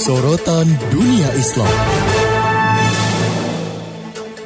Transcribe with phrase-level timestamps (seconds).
[0.00, 1.74] Sorotan Dunia Islam.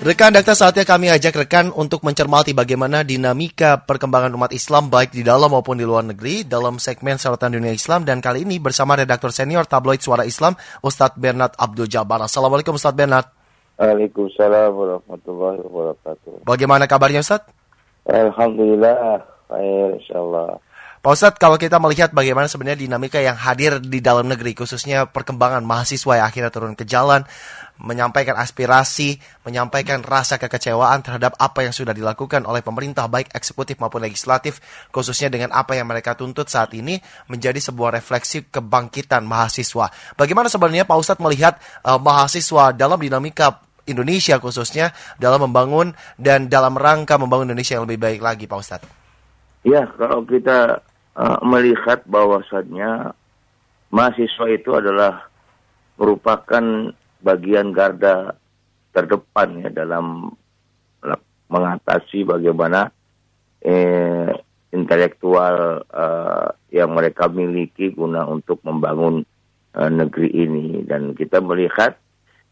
[0.02, 5.22] Rekan Dakta saatnya kami ajak rekan untuk mencermati bagaimana dinamika perkembangan umat Islam baik di
[5.22, 9.30] dalam maupun di luar negeri dalam segmen Sorotan Dunia Islam dan kali ini bersama redaktur
[9.30, 12.26] senior tabloid Suara Islam Ustadz Bernard Abdul Jabbar.
[12.26, 13.30] Assalamualaikum Ustadz Bernard.
[13.78, 16.42] Waalaikumsalam warahmatullahi wabarakatuh.
[16.42, 17.46] Bagaimana kabarnya Ustadz?
[18.10, 20.73] Alhamdulillah, baik insyaallah.
[21.04, 25.60] Pak Ustadz, kalau kita melihat bagaimana sebenarnya dinamika yang hadir di dalam negeri, khususnya perkembangan
[25.60, 27.28] mahasiswa yang akhirnya turun ke jalan,
[27.76, 34.00] menyampaikan aspirasi, menyampaikan rasa kekecewaan terhadap apa yang sudah dilakukan oleh pemerintah, baik eksekutif maupun
[34.00, 34.64] legislatif,
[34.96, 36.96] khususnya dengan apa yang mereka tuntut saat ini,
[37.28, 39.92] menjadi sebuah refleksi kebangkitan mahasiswa.
[40.16, 46.72] Bagaimana sebenarnya Pak Ustadz melihat uh, mahasiswa dalam dinamika Indonesia khususnya dalam membangun dan dalam
[46.80, 48.88] rangka membangun Indonesia yang lebih baik lagi, Pak Ustadz?
[49.68, 50.80] Ya, kalau kita
[51.18, 53.14] uh, melihat bahwasannya
[53.90, 55.26] mahasiswa itu adalah
[55.98, 56.90] merupakan
[57.22, 58.34] bagian garda
[58.94, 60.34] terdepan ya dalam
[61.44, 62.90] mengatasi bagaimana
[63.62, 64.32] eh,
[64.74, 69.22] intelektual uh, yang mereka miliki guna untuk membangun
[69.78, 70.82] uh, negeri ini.
[70.82, 71.94] Dan kita melihat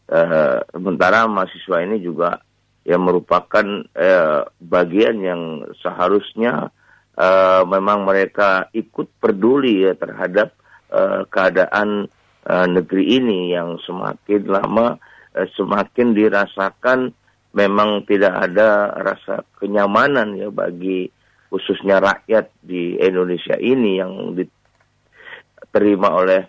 [0.07, 2.39] uh, sementara mahasiswa ini juga
[2.87, 5.41] yang merupakan uh, bagian yang
[5.83, 6.71] seharusnya
[7.17, 10.53] uh, memang mereka ikut peduli ya terhadap
[10.89, 12.09] uh, keadaan
[12.47, 14.97] uh, negeri ini yang semakin lama
[15.35, 17.13] uh, semakin dirasakan
[17.53, 21.05] memang tidak ada rasa kenyamanan ya bagi
[21.53, 26.41] khususnya rakyat di Indonesia ini yang diterima oleh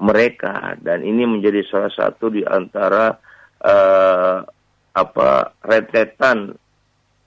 [0.00, 0.72] mereka.
[0.80, 3.12] Dan ini menjadi salah satu di antara
[3.60, 4.40] uh,
[4.96, 5.28] apa
[5.60, 6.56] rentetan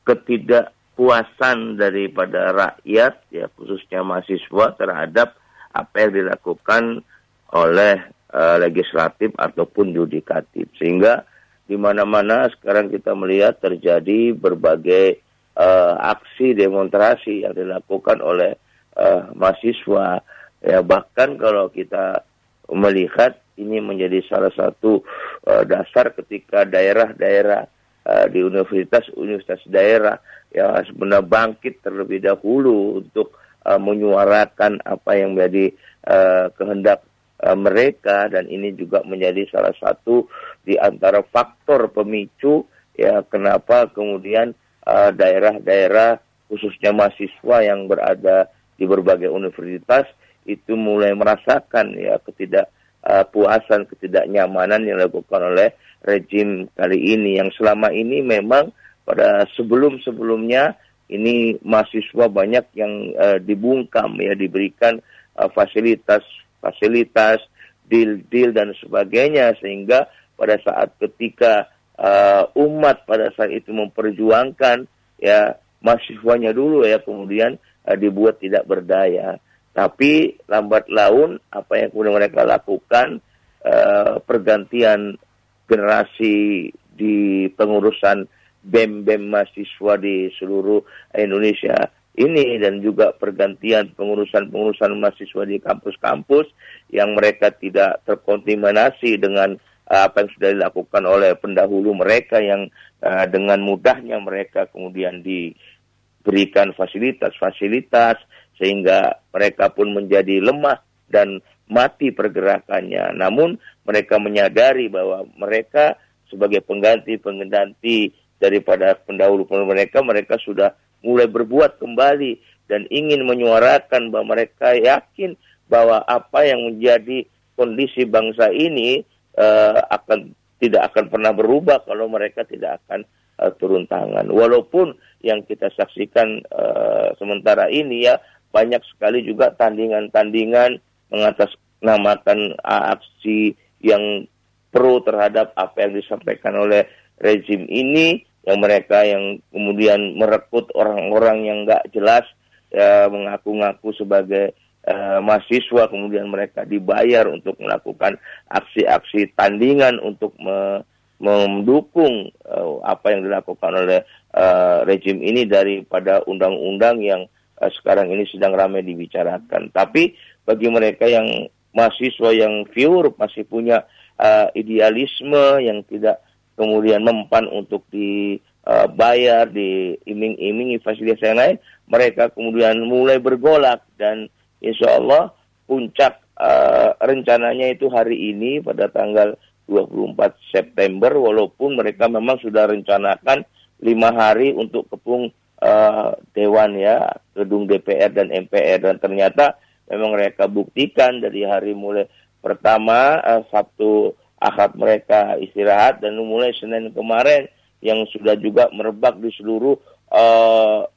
[0.01, 5.31] ketidak kepuasan daripada rakyat ya khususnya mahasiswa terhadap
[5.72, 7.08] apa yang dilakukan
[7.56, 8.03] oleh
[8.36, 10.67] uh, legislatif ataupun yudikatif.
[10.75, 11.23] Sehingga
[11.64, 15.23] di mana-mana sekarang kita melihat terjadi berbagai
[15.56, 18.59] uh, aksi demonstrasi yang dilakukan oleh
[19.00, 20.19] uh, mahasiswa.
[20.59, 22.28] Ya bahkan kalau kita
[22.75, 25.00] melihat ini menjadi salah satu
[25.47, 27.72] uh, dasar ketika daerah-daerah
[28.03, 35.73] uh, di universitas-universitas daerah ya sebenarnya bangkit terlebih dahulu untuk uh, menyuarakan apa yang menjadi
[36.09, 37.05] uh, kehendak
[37.41, 40.25] uh, mereka dan ini juga menjadi salah satu
[40.65, 42.65] di antara faktor pemicu
[42.97, 44.53] ya kenapa kemudian
[44.89, 50.09] daerah-daerah uh, khususnya mahasiswa yang berada di berbagai universitas
[50.49, 57.37] itu mulai merasakan ya ketidakpuasan, uh, ketidaknyamanan yang dilakukan oleh rejim kali ini.
[57.37, 58.73] Yang selama ini memang
[59.09, 60.78] pada sebelum-sebelumnya
[61.09, 65.02] ini mahasiswa banyak yang uh, dibungkam ya diberikan
[65.34, 66.22] uh, fasilitas
[66.62, 67.42] fasilitas
[67.90, 69.58] deal-deal dan sebagainya.
[69.58, 70.06] Sehingga
[70.38, 74.86] pada saat ketika uh, umat pada saat itu memperjuangkan
[75.18, 77.58] ya mahasiswanya dulu ya kemudian
[77.90, 79.41] uh, dibuat tidak berdaya.
[79.74, 83.18] Tapi lambat laun apa yang kemudian mereka lakukan
[83.66, 85.18] uh, pergantian
[85.66, 88.30] generasi di pengurusan
[88.64, 90.84] BEM-BEM mahasiswa di seluruh
[91.16, 91.90] Indonesia
[92.20, 96.52] ini dan juga pergantian pengurusan-pengurusan mahasiswa di kampus-kampus
[96.92, 99.56] yang mereka tidak terkontaminasi dengan
[99.88, 102.68] uh, apa yang sudah dilakukan oleh pendahulu mereka yang
[103.00, 108.20] uh, dengan mudahnya mereka kemudian diberikan fasilitas-fasilitas
[108.59, 111.40] sehingga mereka pun menjadi lemah dan
[111.72, 113.16] mati pergerakannya.
[113.16, 113.56] Namun
[113.88, 115.96] mereka menyadari bahwa mereka
[116.28, 120.73] sebagai pengganti-pengganti daripada pendahulu mereka, mereka sudah
[121.03, 122.39] mulai berbuat kembali
[122.72, 125.35] dan ingin menyuarakan bahwa mereka yakin
[125.69, 129.03] bahwa apa yang menjadi kondisi bangsa ini
[129.38, 133.07] uh, akan tidak akan pernah berubah kalau mereka tidak akan
[133.39, 134.28] uh, turun tangan.
[134.28, 144.25] Walaupun yang kita saksikan uh, sementara ini ya banyak sekali juga tandingan-tandingan mengatasnamakan aksi yang
[144.69, 146.85] pro terhadap apa yang disampaikan oleh
[147.17, 152.25] rezim ini mereka yang kemudian merekrut orang-orang yang nggak jelas
[152.72, 154.55] ya, mengaku-ngaku sebagai
[154.87, 158.17] uh, mahasiswa kemudian mereka dibayar untuk melakukan
[158.49, 160.85] aksi-aksi tandingan untuk me
[161.19, 167.28] mendukung uh, apa yang dilakukan oleh uh, rejim ini daripada undang-undang yang
[167.59, 169.67] uh, sekarang ini sedang ramai dibicarakan.
[169.75, 170.16] Tapi
[170.47, 171.28] bagi mereka yang
[171.75, 173.84] mahasiswa yang pure masih punya
[174.16, 176.23] uh, idealisme yang tidak
[176.59, 181.56] kemudian mempan untuk dibayar, diiming-imingi fasilitas yang lain,
[181.88, 183.88] mereka kemudian mulai bergolak.
[183.96, 184.28] Dan
[184.59, 185.32] insya Allah
[185.64, 189.40] puncak uh, rencananya itu hari ini pada tanggal
[189.70, 190.17] 24
[190.50, 193.46] September walaupun mereka memang sudah rencanakan
[193.85, 195.29] lima hari untuk kepung
[195.62, 197.05] uh, Dewan ya
[197.38, 202.09] gedung DPR dan MPR dan ternyata memang mereka buktikan dari hari mulai
[202.41, 207.52] pertama uh, Sabtu Ahad mereka istirahat dan mulai Senin kemarin
[207.84, 209.76] yang sudah juga merebak di seluruh
[210.12, 210.88] uh,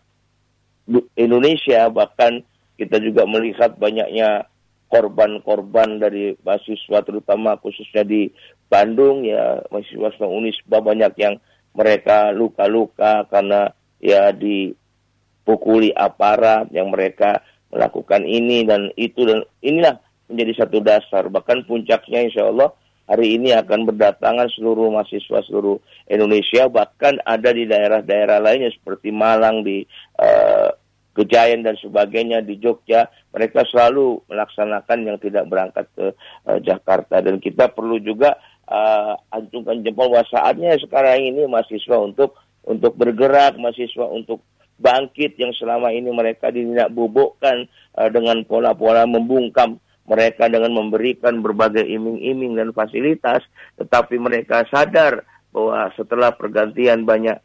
[1.19, 1.91] Indonesia.
[1.91, 2.43] Bahkan
[2.79, 4.47] kita juga melihat banyaknya
[4.87, 8.31] korban-korban dari mahasiswa terutama khususnya di
[8.71, 9.27] Bandung.
[9.27, 11.35] Ya mahasiswa Unisba banyak yang
[11.75, 17.43] mereka luka-luka karena ya dipukuli aparat yang mereka
[17.73, 19.99] melakukan ini dan itu dan inilah
[20.31, 21.27] menjadi satu dasar.
[21.27, 22.71] Bahkan puncaknya insya Allah
[23.13, 25.77] hari ini akan berdatangan seluruh mahasiswa seluruh
[26.09, 29.85] Indonesia bahkan ada di daerah-daerah lainnya seperti Malang di
[30.17, 30.73] uh,
[31.13, 33.05] dan sebagainya di Jogja,
[33.37, 36.17] mereka selalu melaksanakan yang tidak berangkat ke
[36.49, 37.21] uh, Jakarta.
[37.21, 38.33] Dan kita perlu juga
[38.65, 42.33] uh, acungkan jempol bahwa saatnya sekarang ini mahasiswa untuk
[42.65, 44.41] untuk bergerak, mahasiswa untuk
[44.81, 47.69] bangkit yang selama ini mereka tidak bubukkan
[48.01, 49.77] uh, dengan pola-pola membungkam
[50.07, 53.47] mereka dengan memberikan berbagai iming-iming dan fasilitas,
[53.79, 55.23] tetapi mereka sadar
[55.55, 57.39] bahwa setelah pergantian banyak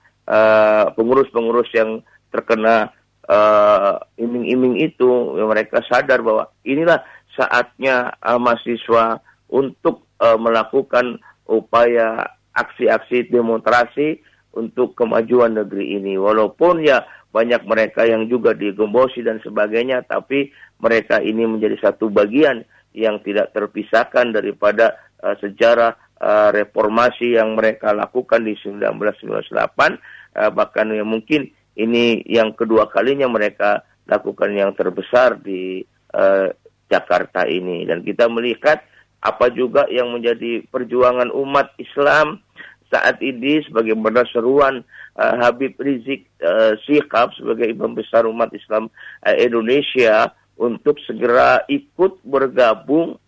[0.95, 1.92] pengurus-pengurus uh, yang
[2.33, 2.92] terkena
[3.31, 7.00] uh, iming-iming itu ya mereka sadar bahwa inilah
[7.36, 12.27] saatnya uh, mahasiswa untuk uh, melakukan upaya
[12.57, 14.19] aksi-aksi demonstrasi
[14.54, 16.16] untuk kemajuan negeri ini.
[16.16, 17.04] Walaupun ya
[17.34, 20.50] banyak mereka yang juga digembosi dan sebagainya tapi
[20.80, 22.64] mereka ini menjadi satu bagian
[22.96, 30.90] yang tidak terpisahkan daripada uh, sejarah uh, reformasi yang mereka lakukan di 1998 uh, bahkan
[30.90, 35.86] ya mungkin ini yang kedua kalinya mereka lakukan yang terbesar di
[36.16, 36.50] uh,
[36.90, 37.86] Jakarta ini.
[37.86, 38.82] Dan kita melihat
[39.22, 42.42] apa juga yang menjadi perjuangan umat Islam
[42.88, 43.95] saat ini sebagai
[44.31, 44.84] seruan
[45.19, 48.88] uh, Habib Rizik uh, Sihab sebagai imam besar umat Islam
[49.28, 53.19] uh, Indonesia untuk segera ikut bergabung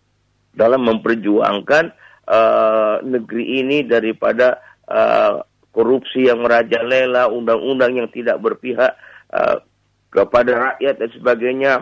[0.56, 1.94] dalam memperjuangkan
[2.26, 4.58] uh, negeri ini daripada
[4.90, 8.98] uh, korupsi yang merajalela, undang-undang yang tidak berpihak
[9.30, 9.62] uh,
[10.10, 11.74] kepada rakyat dan sebagainya.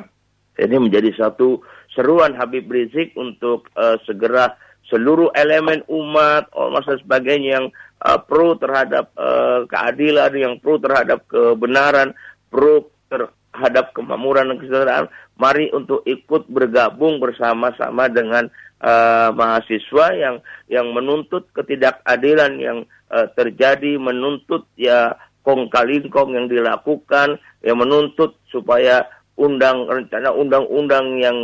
[0.58, 1.62] Ini menjadi satu
[1.94, 4.58] seruan Habib Rizik untuk uh, segera
[4.88, 7.68] seluruh elemen umat, ormas dan sebagainya yang
[8.04, 12.16] uh, pro terhadap uh, keadilan, yang pro terhadap kebenaran,
[12.48, 18.48] pro terhadap kemakmuran dan kesejahteraan, mari untuk ikut bergabung bersama-sama dengan
[18.84, 20.36] uh, mahasiswa yang
[20.72, 22.78] yang menuntut ketidakadilan yang
[23.12, 29.08] uh, terjadi, menuntut ya kong kalingkong yang dilakukan, yang menuntut supaya
[29.38, 31.38] undang rencana undang-undang yang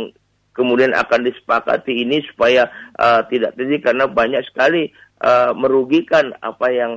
[0.54, 4.88] kemudian akan disepakati ini supaya uh, tidak terjadi karena banyak sekali
[5.20, 6.92] uh, merugikan apa yang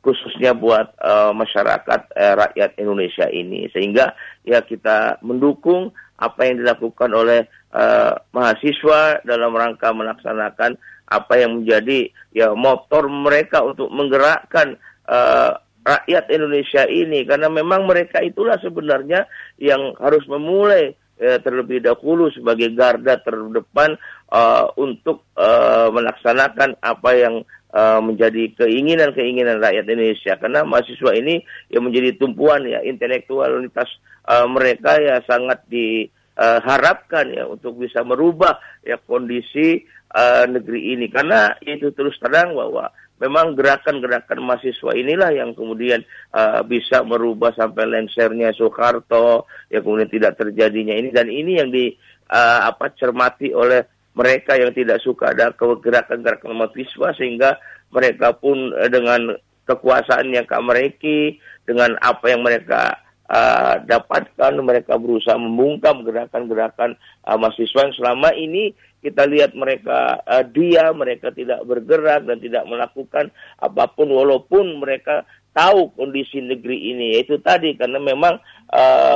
[0.00, 3.68] khususnya buat uh, masyarakat uh, rakyat Indonesia ini.
[3.72, 4.12] Sehingga
[4.44, 10.76] ya kita mendukung apa yang dilakukan oleh uh, mahasiswa dalam rangka melaksanakan
[11.10, 14.76] apa yang menjadi ya motor mereka untuk menggerakkan
[15.08, 15.52] uh,
[15.84, 17.24] rakyat Indonesia ini.
[17.28, 19.28] Karena memang mereka itulah sebenarnya
[19.60, 23.94] yang harus memulai uh, terlebih dahulu sebagai garda terdepan
[24.32, 27.44] uh, untuk uh, melaksanakan apa yang
[27.74, 30.34] uh, menjadi keinginan-keinginan rakyat Indonesia.
[30.40, 33.88] Karena mahasiswa ini yang menjadi tumpuan ya intelektualitas
[34.26, 41.06] uh, mereka ya sangat diharapkan ya untuk bisa merubah ya kondisi uh, negeri ini.
[41.12, 46.00] Karena itu terus terang bahwa memang gerakan-gerakan mahasiswa inilah yang kemudian
[46.32, 51.12] uh, bisa merubah sampai lensernya Soeharto ya kemudian tidak terjadinya ini.
[51.12, 51.92] Dan ini yang di
[52.32, 53.84] uh, apa cermati oleh
[54.16, 57.60] mereka yang tidak suka ada gerakan-gerakan mahasiswa sehingga
[57.92, 59.36] mereka pun uh, dengan
[59.68, 62.98] kekuasaan yang kamereki dengan apa yang mereka
[63.30, 70.44] uh, dapatkan mereka berusaha membungkam gerakan-gerakan uh, mahasiswa yang selama ini kita lihat mereka uh,
[70.44, 73.30] dia mereka tidak bergerak dan tidak melakukan
[73.62, 77.16] apa pun walaupun mereka tahu kondisi negeri ini.
[77.16, 78.38] Yaitu tadi karena memang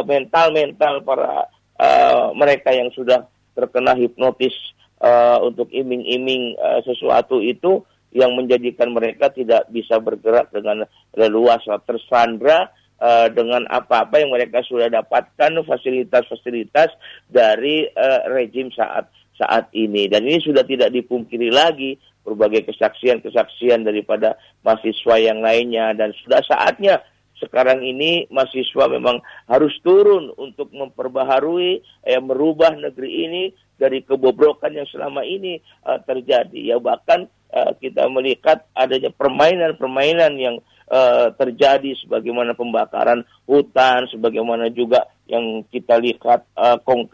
[0.09, 1.47] mental-mental uh, para
[1.78, 4.54] uh, mereka yang sudah terkena hipnotis
[4.99, 7.83] uh, untuk iming-iming uh, sesuatu itu
[8.14, 10.87] yang menjadikan mereka tidak bisa bergerak dengan
[11.18, 12.71] leluasa tersandra
[13.04, 16.88] uh, dengan apa-apa yang mereka sudah dapatkan fasilitas-fasilitas
[17.28, 24.40] dari uh, rejim saat saat ini dan ini sudah tidak dipungkiri lagi berbagai kesaksian-kesaksian daripada
[24.64, 27.04] mahasiswa yang lainnya dan sudah saatnya
[27.42, 29.18] sekarang ini mahasiswa memang
[29.50, 33.42] harus turun untuk memperbaharui, ya, merubah negeri ini
[33.75, 36.75] dari kebobrokan yang selama ini uh, terjadi.
[36.75, 40.56] Ya bahkan uh, kita melihat adanya permainan-permainan yang
[40.91, 47.09] uh, terjadi sebagaimana pembakaran hutan, sebagaimana juga yang kita lihat uh, kong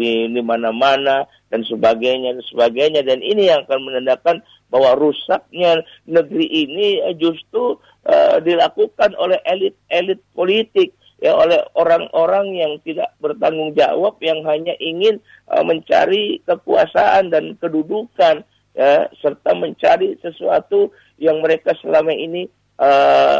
[0.00, 3.00] di, di mana-mana dan sebagainya dan sebagainya.
[3.04, 4.40] Dan ini yang akan menandakan
[4.72, 7.76] bahwa rusaknya negeri ini justru
[8.08, 15.22] uh, dilakukan oleh elit-elit politik ya oleh orang-orang yang tidak bertanggung jawab yang hanya ingin
[15.46, 18.42] uh, mencari kekuasaan dan kedudukan
[18.72, 20.90] ya serta mencari sesuatu
[21.20, 22.48] yang mereka selama ini
[22.82, 23.38] uh,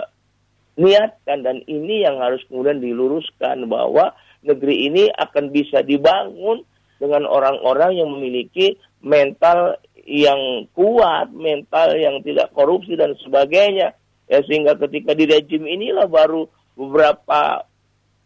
[0.78, 4.14] niatkan dan ini yang harus kemudian diluruskan bahwa
[4.46, 6.64] negeri ini akan bisa dibangun
[6.96, 13.94] dengan orang-orang yang memiliki mental yang kuat, mental yang tidak korupsi dan sebagainya.
[14.30, 16.46] Ya sehingga ketika di rejim inilah baru
[16.78, 17.66] beberapa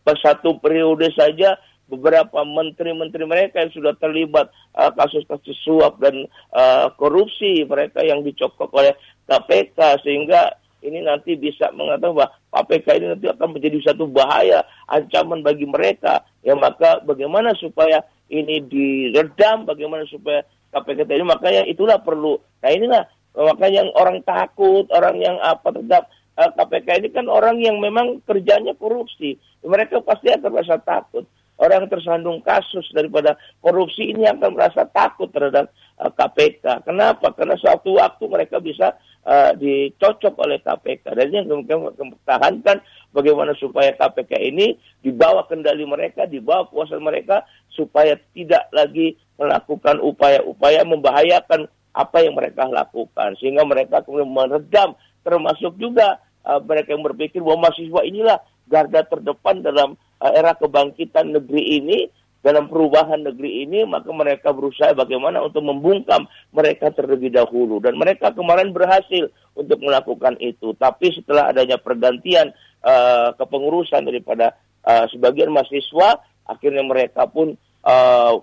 [0.07, 6.91] satu periode saja beberapa menteri-menteri mereka yang sudah terlibat uh, kasus-kasus uh, suap dan uh,
[6.99, 8.95] korupsi mereka yang dicokok oleh
[9.27, 10.51] KPK sehingga
[10.87, 16.23] ini nanti bisa mengatakan bahwa KPK ini nanti akan menjadi satu bahaya ancaman bagi mereka
[16.47, 22.37] ya maka bagaimana supaya ini diredam bagaimana supaya KPK ini makanya itulah perlu.
[22.61, 23.03] Nah inilah
[23.37, 27.81] makanya yang orang takut, orang yang apa tetap uh, eh, KPK ini kan orang yang
[27.81, 29.41] memang kerjanya korupsi.
[29.65, 31.25] Mereka pasti akan merasa takut.
[31.57, 36.85] Orang yang tersandung kasus daripada korupsi ini akan merasa takut terhadap uh, eh, KPK.
[36.85, 37.33] Kenapa?
[37.33, 41.05] Karena suatu waktu mereka bisa uh, dicocok oleh KPK.
[41.17, 42.81] Dan yang kemudian mempertahankan
[43.13, 50.85] bagaimana supaya KPK ini dibawa kendali mereka, dibawa kuasa mereka supaya tidak lagi melakukan upaya-upaya
[50.85, 54.93] membahayakan apa yang mereka lakukan sehingga mereka kemudian meredam
[55.25, 58.39] termasuk juga uh, mereka yang berpikir bahwa mahasiswa inilah
[58.69, 61.99] garda terdepan dalam uh, era kebangkitan negeri ini
[62.45, 68.31] dalam perubahan negeri ini maka mereka berusaha bagaimana untuk membungkam mereka terlebih dahulu dan mereka
[68.31, 69.29] kemarin berhasil
[69.59, 72.55] untuk melakukan itu tapi setelah adanya pergantian
[72.87, 74.55] uh, kepengurusan daripada
[74.87, 78.35] uh, sebagian mahasiswa akhirnya mereka pun uh,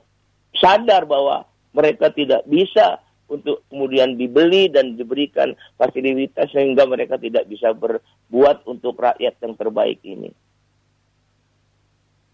[0.57, 7.73] sadar bahwa mereka tidak bisa untuk kemudian dibeli dan diberikan fasilitas sehingga mereka tidak bisa
[7.73, 10.29] berbuat untuk rakyat yang terbaik ini.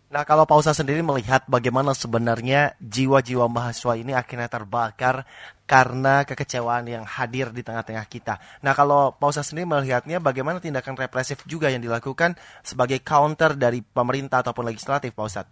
[0.09, 5.21] Nah, kalau Pak Ustaz sendiri melihat bagaimana sebenarnya jiwa-jiwa mahasiswa ini akhirnya terbakar
[5.69, 8.41] karena kekecewaan yang hadir di tengah-tengah kita.
[8.65, 12.33] Nah, kalau Pak Ustaz sendiri melihatnya bagaimana tindakan represif juga yang dilakukan
[12.65, 15.45] sebagai counter dari pemerintah ataupun legislatif, Pak Ustaz?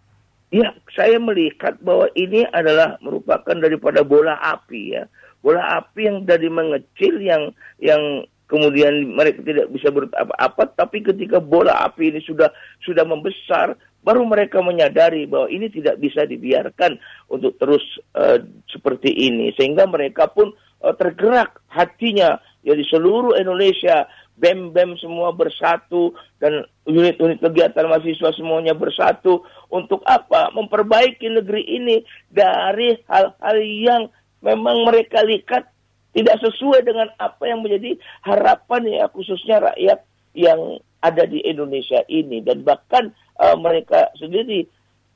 [0.50, 5.06] Ya, saya melihat bahwa ini adalah merupakan daripada bola api ya.
[5.38, 11.84] Bola api yang dari mengecil yang yang kemudian mereka tidak bisa berapa-apa tapi ketika bola
[11.84, 12.48] api ini sudah
[12.80, 16.96] sudah membesar baru mereka menyadari bahwa ini tidak bisa dibiarkan
[17.28, 17.82] untuk terus
[18.14, 18.40] uh,
[18.70, 19.52] seperti ini.
[19.54, 22.38] Sehingga mereka pun uh, tergerak hatinya.
[22.66, 24.04] Ya di seluruh Indonesia
[24.38, 30.54] BEM-BEM semua bersatu dan unit-unit kegiatan mahasiswa semuanya bersatu untuk apa?
[30.54, 31.96] Memperbaiki negeri ini
[32.30, 34.02] dari hal-hal yang
[34.42, 35.70] memang mereka lihat
[36.14, 39.98] tidak sesuai dengan apa yang menjadi harapan ya khususnya rakyat
[40.34, 42.42] yang ada di Indonesia ini.
[42.42, 44.66] Dan bahkan uh, mereka sendiri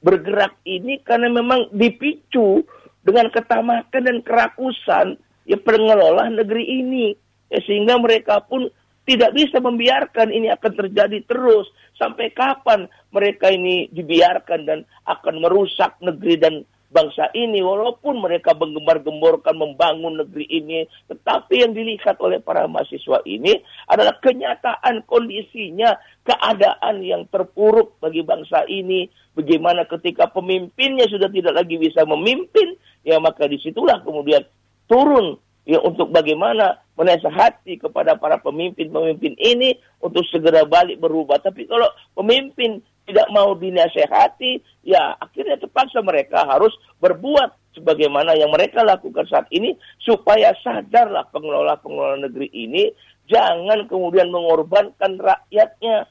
[0.02, 2.66] bergerak ini karena memang dipicu
[3.02, 5.06] dengan ketamakan dan kerakusan
[5.46, 7.14] ya pengelola negeri ini
[7.50, 8.70] ya, sehingga mereka pun
[9.02, 11.66] tidak bisa membiarkan ini akan terjadi terus.
[11.98, 16.54] Sampai kapan mereka ini dibiarkan dan akan merusak negeri dan
[16.92, 17.64] bangsa ini.
[17.64, 20.84] Walaupun mereka menggembar-gemborkan membangun negeri ini.
[21.08, 23.56] Tetapi yang dilihat oleh para mahasiswa ini
[23.88, 25.96] adalah kenyataan kondisinya.
[26.22, 29.08] Keadaan yang terpuruk bagi bangsa ini.
[29.32, 32.76] Bagaimana ketika pemimpinnya sudah tidak lagi bisa memimpin.
[33.02, 34.44] Ya maka di situlah kemudian
[34.87, 41.40] turun ya untuk bagaimana menasehati kepada para pemimpin-pemimpin ini untuk segera balik berubah.
[41.40, 46.71] Tapi kalau pemimpin tidak mau dinasehati, ya akhirnya terpaksa mereka harus
[47.02, 52.92] berbuat sebagaimana yang mereka lakukan saat ini supaya sadarlah pengelola-pengelola negeri ini
[53.26, 56.09] jangan kemudian mengorbankan rakyatnya.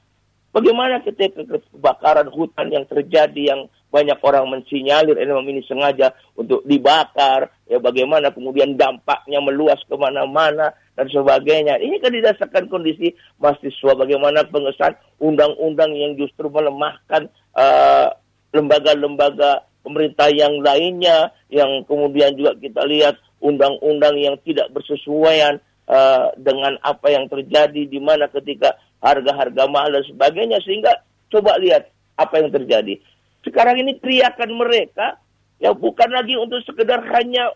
[0.52, 7.80] Bagaimana ketika kebakaran hutan yang terjadi yang banyak orang mensinyalir ini sengaja untuk dibakar, ya
[7.80, 11.80] bagaimana kemudian dampaknya meluas ke mana-mana dan sebagainya.
[11.80, 18.10] Ini kan didasarkan kondisi mahasiswa, bagaimana pengesahan undang-undang yang justru melemahkan eh,
[18.52, 25.58] lembaga-lembaga pemerintah yang lainnya, yang kemudian juga kita lihat undang-undang yang tidak bersesuaian
[25.90, 30.94] uh, dengan apa yang terjadi di mana ketika harga-harga mahal dan sebagainya sehingga
[31.34, 31.90] coba lihat
[32.22, 33.02] apa yang terjadi.
[33.42, 35.18] Sekarang ini teriakan mereka
[35.62, 37.54] ya bukan lagi untuk sekedar hanya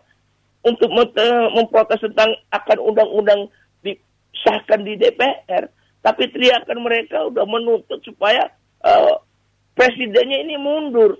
[0.62, 3.50] untuk memprotes tentang akan undang-undang
[3.82, 5.70] disahkan di DPR,
[6.02, 8.50] tapi teriakan mereka udah menuntut supaya
[8.82, 9.18] uh,
[9.74, 11.18] presidennya ini mundur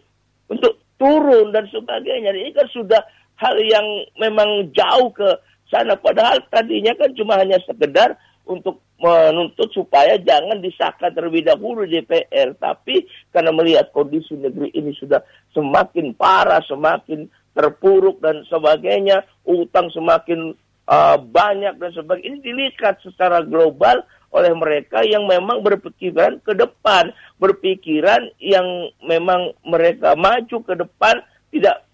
[0.50, 2.34] untuk turun dan sebagainya.
[2.34, 3.02] Ini kan sudah
[3.38, 3.86] hal yang
[4.18, 5.28] memang jauh ke
[5.70, 5.94] sana.
[5.98, 12.56] Padahal tadinya kan cuma hanya sekedar untuk menuntut supaya jangan disahkan terlebih dahulu DPR.
[12.56, 15.20] Tapi karena melihat kondisi negeri ini sudah
[15.52, 20.52] semakin parah, semakin terpuruk dan sebagainya, utang semakin
[20.88, 22.28] uh, banyak dan sebagainya.
[22.28, 30.12] Ini dilihat secara global oleh mereka yang memang berpikiran ke depan, berpikiran yang memang mereka
[30.12, 31.84] maju ke depan, tidak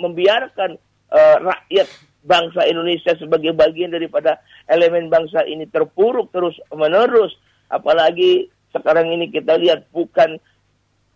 [0.00, 0.76] membiarkan
[1.12, 1.88] uh, rakyat
[2.22, 4.38] bangsa Indonesia sebagai bagian daripada
[4.70, 7.34] elemen bangsa ini terpuruk terus menerus.
[7.68, 10.38] Apalagi sekarang ini kita lihat bukan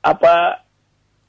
[0.04, 0.62] apa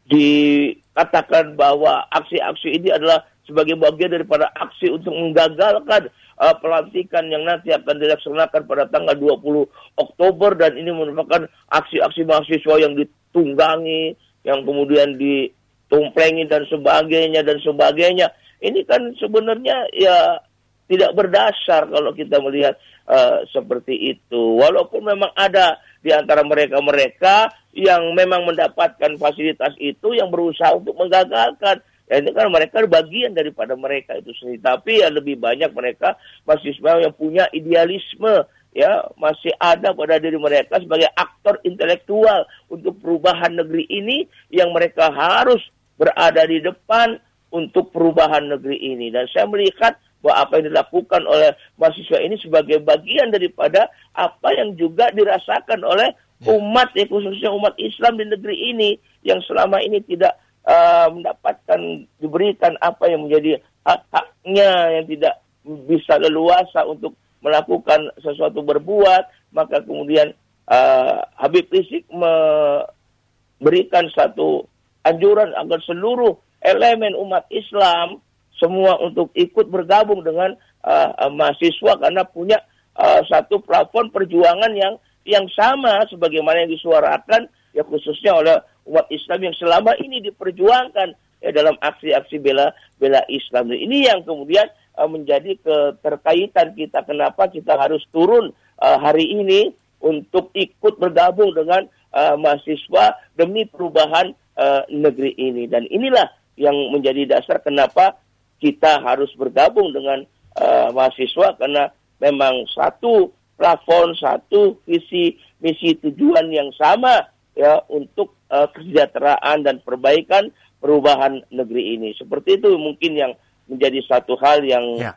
[0.08, 7.72] dikatakan bahwa aksi-aksi ini adalah sebagai bagian daripada aksi untuk menggagalkan uh, pelantikan yang nanti
[7.72, 15.16] akan dilaksanakan pada tanggal 20 Oktober dan ini merupakan aksi-aksi mahasiswa yang ditunggangi, yang kemudian
[15.16, 18.28] ditumplengi dan sebagainya dan sebagainya.
[18.58, 20.42] Ini kan sebenarnya ya
[20.88, 24.42] tidak berdasar kalau kita melihat uh, seperti itu.
[24.58, 31.84] Walaupun memang ada di antara mereka-mereka yang memang mendapatkan fasilitas itu yang berusaha untuk menggagalkan
[32.08, 34.64] Ya ini kan mereka bagian daripada mereka itu sendiri.
[34.64, 36.16] Tapi ya lebih banyak mereka
[36.48, 43.60] mahasiswa yang punya idealisme ya masih ada pada diri mereka sebagai aktor intelektual untuk perubahan
[43.60, 45.60] negeri ini yang mereka harus
[46.00, 47.20] berada di depan
[47.52, 52.82] untuk perubahan negeri ini dan saya melihat bahwa apa yang dilakukan oleh mahasiswa ini sebagai
[52.84, 53.88] bagian daripada
[54.18, 56.12] apa yang juga dirasakan oleh
[56.44, 56.52] ya.
[56.58, 58.90] umat ya khususnya umat Islam di negeri ini
[59.24, 60.36] yang selama ini tidak
[60.68, 61.80] uh, mendapatkan
[62.20, 65.40] diberikan apa yang menjadi hak-haknya yang tidak
[65.88, 70.34] bisa leluasa untuk melakukan sesuatu berbuat maka kemudian
[70.68, 74.66] uh, Habib Rizik memberikan satu
[75.08, 76.36] anjuran agar seluruh
[76.68, 78.20] elemen umat Islam
[78.60, 82.60] semua untuk ikut bergabung dengan uh, mahasiswa karena punya
[82.98, 88.56] uh, satu plafon perjuangan yang yang sama sebagaimana yang disuarakan ya khususnya oleh
[88.90, 93.70] umat Islam yang selama ini diperjuangkan ya dalam aksi-aksi bela bela Islam.
[93.70, 94.66] Ini yang kemudian
[94.98, 98.52] uh, menjadi keterkaitan kita kenapa kita harus turun
[98.82, 105.86] uh, hari ini untuk ikut bergabung dengan uh, mahasiswa demi perubahan uh, negeri ini dan
[105.90, 106.26] inilah
[106.58, 108.18] yang menjadi dasar kenapa
[108.58, 110.26] kita harus bergabung dengan
[110.58, 118.70] uh, mahasiswa karena memang satu plafon, satu visi misi tujuan yang sama ya untuk uh,
[118.74, 120.50] kesejahteraan dan perbaikan
[120.82, 122.14] perubahan negeri ini.
[122.18, 123.34] Seperti itu mungkin yang
[123.70, 125.14] menjadi satu hal yang ya.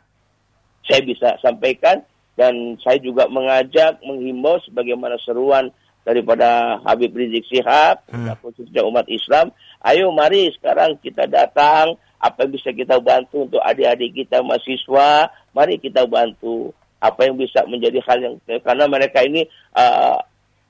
[0.85, 2.01] saya bisa sampaikan
[2.37, 5.69] dan saya juga mengajak menghimbau sebagaimana seruan
[6.01, 8.41] daripada Habib Rizik Sihab hmm.
[8.41, 9.53] khususnya umat Islam
[9.87, 15.81] ayo mari sekarang kita datang apa yang bisa kita bantu untuk adik-adik kita mahasiswa mari
[15.81, 16.69] kita bantu
[17.01, 20.21] apa yang bisa menjadi hal yang karena mereka ini uh,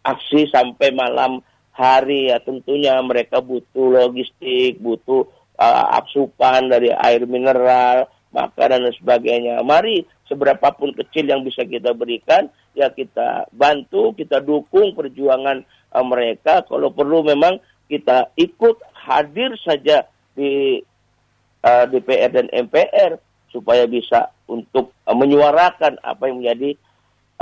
[0.08, 8.12] aksi sampai malam hari ya tentunya mereka butuh logistik, butuh uh, asupan dari air mineral,
[8.36, 9.64] makanan dan sebagainya.
[9.64, 15.64] Mari seberapa pun kecil yang bisa kita berikan ya kita bantu, kita dukung perjuangan
[15.96, 16.64] uh, mereka.
[16.68, 17.60] Kalau perlu memang
[17.92, 20.80] kita ikut hadir saja di
[21.68, 23.20] uh, DPR dan MPR
[23.52, 26.80] supaya bisa untuk uh, menyuarakan apa yang menjadi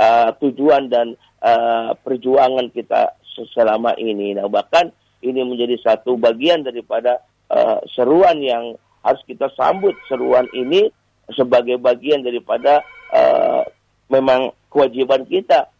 [0.02, 3.14] uh, tujuan dan uh, perjuangan kita
[3.54, 4.34] selama ini.
[4.34, 4.90] Nah, bahkan
[5.22, 8.74] ini menjadi satu bagian daripada uh, seruan yang
[9.06, 10.90] harus kita sambut seruan ini
[11.30, 12.82] sebagai bagian daripada
[13.14, 13.62] uh,
[14.10, 15.70] memang kewajiban kita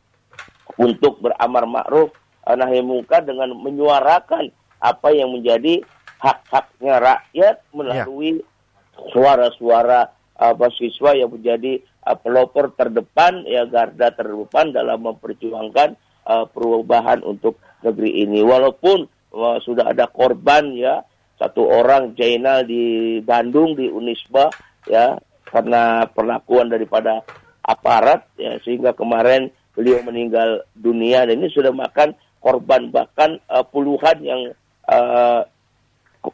[0.79, 2.15] untuk beramar ma'ruf
[2.47, 5.85] nahi mungkar dengan menyuarakan apa yang menjadi
[6.21, 8.45] hak-haknya rakyat melalui
[9.13, 15.97] suara-suara uh, mahasiswa yang menjadi uh, pelopor terdepan ya garda terdepan dalam memperjuangkan
[16.29, 18.45] uh, perubahan untuk negeri ini.
[18.45, 21.05] Walaupun uh, sudah ada korban ya.
[21.41, 24.53] Satu orang Jainal di Bandung di Unisba
[24.85, 25.17] ya
[25.49, 27.25] karena perlakuan daripada
[27.65, 31.25] aparat ya sehingga kemarin beliau meninggal dunia.
[31.25, 32.13] Dan ini sudah makan
[32.45, 34.53] korban bahkan uh, puluhan yang
[34.91, 35.47] uh,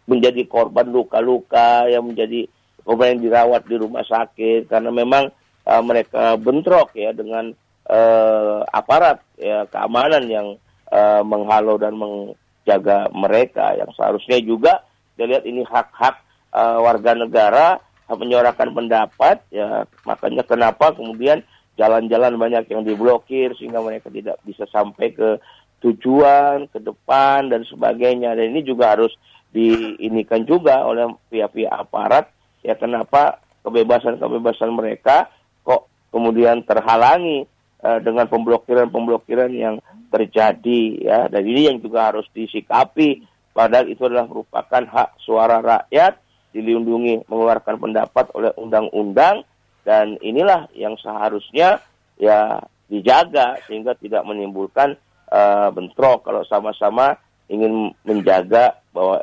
[0.09, 2.49] menjadi korban luka-luka yang menjadi
[2.83, 4.73] korban yang dirawat di rumah sakit.
[4.73, 5.29] Karena memang
[5.69, 7.53] uh, mereka bentrok ya dengan
[7.91, 10.49] eh, aparat ya keamanan yang
[10.91, 13.75] eh, menghalau dan menjaga mereka.
[13.79, 14.73] Yang seharusnya juga
[15.15, 16.17] dilihat ini hak-hak
[16.55, 17.67] eh, warga negara
[18.07, 19.87] menyuarakan pendapat ya.
[20.07, 21.43] Makanya kenapa kemudian
[21.77, 25.37] jalan-jalan banyak yang diblokir sehingga mereka tidak bisa sampai ke
[25.85, 28.33] tujuan ke depan dan sebagainya.
[28.37, 29.13] Dan ini juga harus
[29.53, 32.29] diinikan juga oleh pihak-pihak aparat.
[32.65, 35.31] Ya kenapa kebebasan-kebebasan mereka
[35.63, 37.47] kok kemudian terhalangi
[37.83, 41.19] uh, dengan pemblokiran-pemblokiran yang terjadi ya.
[41.29, 43.25] Dan ini yang juga harus disikapi.
[43.57, 46.21] Padahal itu adalah merupakan hak suara rakyat
[46.57, 49.45] dilindungi mengeluarkan pendapat oleh undang-undang
[49.85, 51.85] dan inilah yang seharusnya
[52.17, 54.97] ya dijaga sehingga tidak menimbulkan
[55.31, 56.27] uh, bentrok.
[56.27, 59.23] Kalau sama-sama ingin menjaga bahwa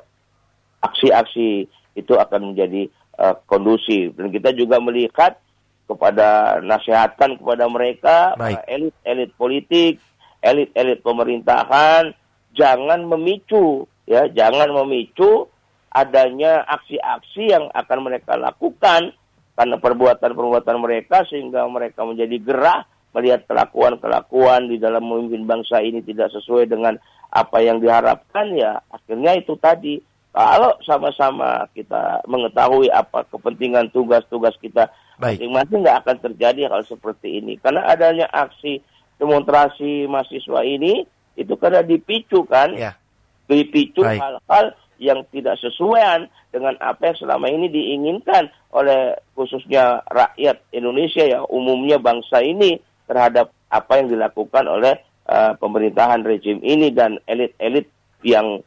[0.83, 2.87] aksi-aksi itu akan menjadi
[3.19, 4.15] uh, kondusif.
[4.15, 5.37] Dan kita juga melihat
[5.83, 8.33] kepada nasihatkan kepada mereka
[8.65, 9.99] elit-elit politik,
[10.39, 12.15] elit-elit pemerintahan
[12.53, 15.49] jangan memicu ya, jangan memicu
[15.93, 19.13] adanya aksi-aksi yang akan mereka lakukan
[19.53, 22.81] karena perbuatan-perbuatan mereka sehingga mereka menjadi gerah
[23.13, 26.97] melihat kelakuan-kelakuan di dalam memimpin bangsa ini tidak sesuai dengan
[27.33, 30.01] apa yang diharapkan ya akhirnya itu tadi.
[30.33, 34.89] Kalau sama-sama kita mengetahui apa kepentingan tugas-tugas kita
[35.21, 37.53] masing-masing nggak akan terjadi hal seperti ini.
[37.61, 38.81] Karena adanya aksi
[39.21, 41.05] demonstrasi mahasiswa ini
[41.37, 42.73] itu karena dipicu kan?
[42.73, 42.97] Ya.
[43.43, 44.65] dipicu hal-hal
[44.97, 51.99] yang tidak sesuai dengan apa yang selama ini diinginkan oleh khususnya rakyat Indonesia ya umumnya
[51.99, 57.89] bangsa ini terhadap apa yang dilakukan oleh uh, pemerintahan rejim ini dan elit-elit
[58.23, 58.61] yang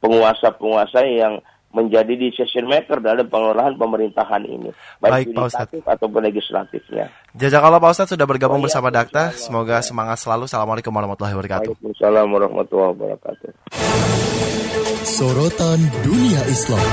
[0.00, 1.40] penguasa-penguasa yang
[1.70, 7.06] menjadi decision maker dalam pengelolaan pemerintahan ini, baik, baik legislatif ataupun legislatifnya.
[7.38, 9.30] Jazakallah Pak Ustadz sudah bergabung oh, ya, bersama Dakta.
[9.38, 10.50] Semoga semangat selalu.
[10.50, 11.70] Assalamualaikum warahmatullahi wabarakatuh.
[11.70, 13.48] Waalaikumsalam warahmatullahi wabarakatuh.
[15.06, 16.86] Sorotan Dunia Islam.